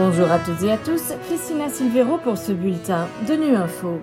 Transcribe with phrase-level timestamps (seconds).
[0.00, 3.98] Bonjour à toutes et à tous, Christina Silvero pour ce bulletin de Nu Info.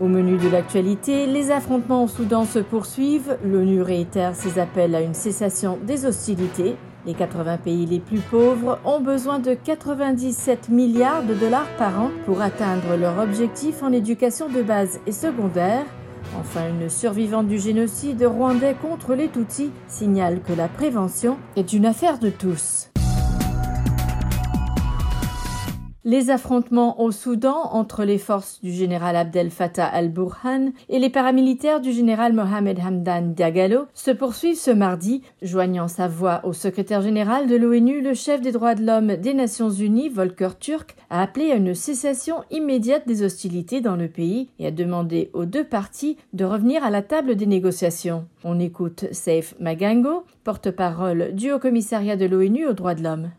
[0.00, 3.36] Au menu de l'actualité, les affrontements au Soudan se poursuivent.
[3.44, 6.76] L'ONU réitère ses appels à une cessation des hostilités.
[7.04, 12.12] Les 80 pays les plus pauvres ont besoin de 97 milliards de dollars par an
[12.26, 15.84] pour atteindre leur objectif en éducation de base et secondaire.
[16.38, 21.86] Enfin, une survivante du génocide rwandais contre les Tutsis signale que la prévention est une
[21.86, 22.89] affaire de tous.
[26.10, 31.80] Les affrontements au Soudan entre les forces du général Abdel Fattah al-Burhan et les paramilitaires
[31.80, 37.46] du général Mohamed Hamdan Diagalo se poursuivent ce mardi, joignant sa voix au secrétaire général
[37.46, 41.52] de l'ONU, le chef des droits de l'homme des Nations Unies, Volker Turk, a appelé
[41.52, 46.16] à une cessation immédiate des hostilités dans le pays et a demandé aux deux parties
[46.32, 48.26] de revenir à la table des négociations.
[48.42, 53.30] On écoute Saif Magango, porte-parole du Haut-Commissariat de l'ONU aux droits de l'homme.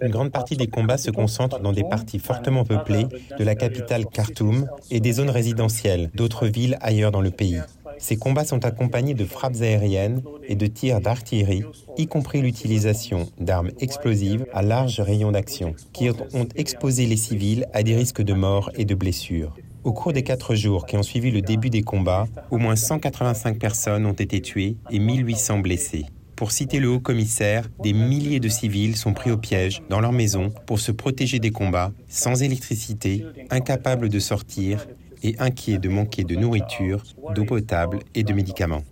[0.00, 3.06] Une grande partie des combats se concentre dans des parties fortement peuplées
[3.38, 7.60] de la capitale Khartoum et des zones résidentielles d'autres villes ailleurs dans le pays.
[7.98, 11.64] Ces combats sont accompagnés de frappes aériennes et de tirs d'artillerie,
[11.96, 17.82] y compris l'utilisation d'armes explosives à large rayon d'action, qui ont exposé les civils à
[17.82, 19.54] des risques de mort et de blessures.
[19.84, 23.58] Au cours des quatre jours qui ont suivi le début des combats, au moins 185
[23.58, 26.06] personnes ont été tuées et 1800 blessées.
[26.38, 30.12] Pour citer le haut commissaire, des milliers de civils sont pris au piège dans leur
[30.12, 34.86] maison pour se protéger des combats, sans électricité, incapables de sortir
[35.24, 37.02] et inquiets de manquer de nourriture,
[37.34, 38.84] d'eau potable et de médicaments.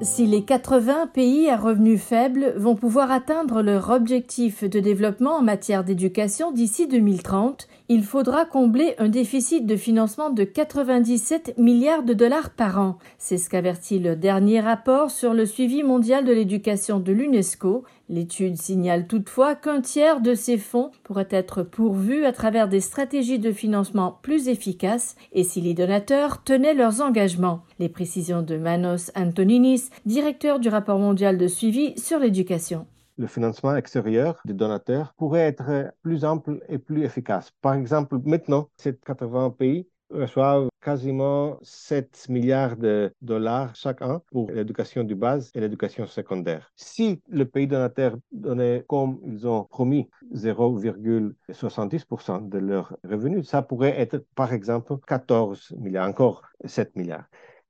[0.00, 5.42] Si les 80 pays à revenus faibles vont pouvoir atteindre leur objectif de développement en
[5.42, 12.12] matière d'éducation d'ici 2030, il faudra combler un déficit de financement de 97 milliards de
[12.12, 12.98] dollars par an.
[13.18, 17.82] C'est ce qu'avertit le dernier rapport sur le suivi mondial de l'éducation de l'UNESCO.
[18.10, 23.38] L'étude signale toutefois qu'un tiers de ces fonds pourrait être pourvu à travers des stratégies
[23.38, 27.60] de financement plus efficaces et si les donateurs tenaient leurs engagements.
[27.78, 32.86] Les précisions de Manos Antoninis, directeur du rapport mondial de suivi sur l'éducation
[33.18, 37.50] le financement extérieur des donateurs pourrait être plus ample et plus efficace.
[37.60, 44.50] Par exemple, maintenant, ces 80 pays reçoivent quasiment 7 milliards de dollars chaque an pour
[44.50, 46.72] l'éducation de base et l'éducation secondaire.
[46.76, 54.00] Si le pays donateur donnait, comme ils ont promis, 0,70% de leurs revenus, ça pourrait
[54.00, 57.26] être, par exemple, 14 milliards, encore 7 milliards.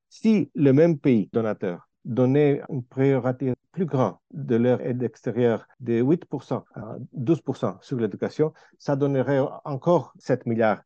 [0.09, 6.03] Si le même pays donateur donnait une priorité plus grande de leur aide extérieure de
[6.03, 10.83] 8% à 12% sur l'éducation, ça donnerait encore 7 milliards.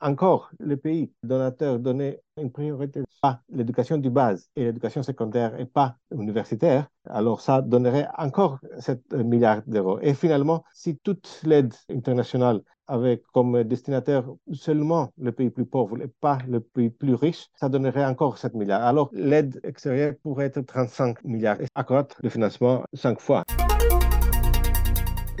[0.00, 5.66] Encore le pays donateur donnait une priorité à l'éducation de base et l'éducation secondaire et
[5.66, 9.98] pas universitaire, alors ça donnerait encore 7 milliards d'euros.
[10.00, 16.08] Et finalement, si toute l'aide internationale avait comme destinataire seulement le pays plus pauvre et
[16.20, 18.82] pas le pays plus riche, ça donnerait encore 7 milliards.
[18.82, 23.44] Alors l'aide extérieure pourrait être 35 milliards et accroître le financement 5 fois.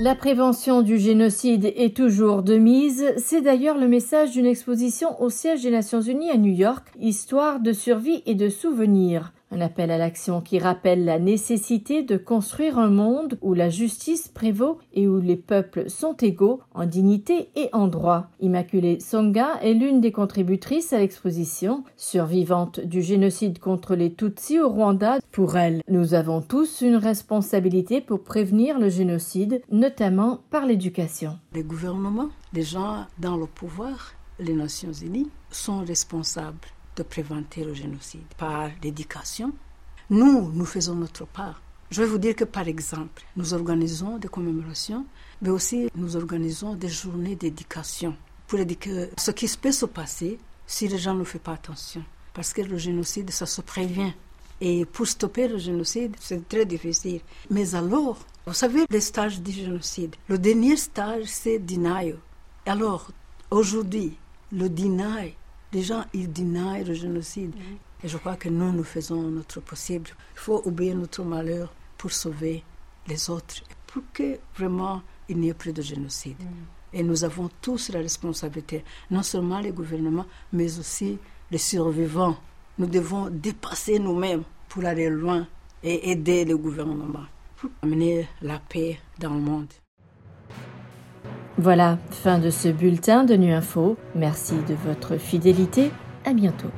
[0.02, 3.12] La prévention du génocide est toujours de mise.
[3.18, 7.60] C'est d'ailleurs le message d'une exposition au siège des Nations Unies à New York, Histoire
[7.60, 9.34] de survie et de souvenirs.
[9.52, 14.28] Un appel à l'action qui rappelle la nécessité de construire un monde où la justice
[14.28, 18.28] prévaut et où les peuples sont égaux en dignité et en droit.
[18.38, 24.68] Immaculée Songa est l'une des contributrices à l'exposition, survivante du génocide contre les Tutsis au
[24.68, 25.18] Rwanda.
[25.32, 31.38] Pour elle, nous avons tous une responsabilité pour prévenir le génocide, notamment par l'éducation.
[31.54, 37.74] Les gouvernements, les gens dans le pouvoir, les Nations Unies sont responsables de préventer le
[37.74, 39.52] génocide par l'éducation.
[40.10, 41.62] Nous, nous faisons notre part.
[41.90, 45.06] Je vais vous dire que, par exemple, nous organisons des commémorations,
[45.42, 50.86] mais aussi nous organisons des journées d'éducation pour éduquer ce qui peut se passer si
[50.86, 52.04] les gens ne font pas attention.
[52.32, 54.12] Parce que le génocide, ça se prévient.
[54.60, 57.20] Et pour stopper le génocide, c'est très difficile.
[57.50, 62.18] Mais alors, vous savez, les stages du génocide, le dernier stage, c'est denial.
[62.66, 63.10] Alors,
[63.50, 64.16] aujourd'hui,
[64.52, 65.34] le deny,
[65.72, 67.54] les gens, ils dénient le génocide.
[68.02, 70.10] Et je crois que nous, nous faisons notre possible.
[70.34, 72.64] Il faut oublier notre malheur pour sauver
[73.06, 76.36] les autres, pour que vraiment il n'y ait plus de génocide.
[76.92, 81.18] Et nous avons tous la responsabilité, non seulement les gouvernements, mais aussi
[81.50, 82.36] les survivants.
[82.78, 85.46] Nous devons dépasser nous-mêmes pour aller loin
[85.82, 87.26] et aider le gouvernement
[87.56, 89.68] pour amener la paix dans le monde.
[91.58, 93.96] Voilà, fin de ce bulletin de Nu Info.
[94.14, 95.90] Merci de votre fidélité.
[96.24, 96.70] À bientôt.